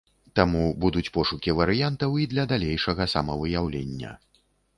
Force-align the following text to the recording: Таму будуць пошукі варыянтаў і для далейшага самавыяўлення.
Таму 0.37 0.61
будуць 0.85 1.11
пошукі 1.17 1.55
варыянтаў 1.59 2.17
і 2.25 2.25
для 2.33 2.47
далейшага 2.53 3.09
самавыяўлення. 3.15 4.11